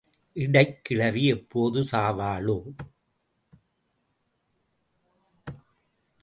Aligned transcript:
இடைக் 0.35 0.85
கிழவி 0.85 1.25
எப்போது 1.27 1.81
சாவாளோ? 1.91 2.57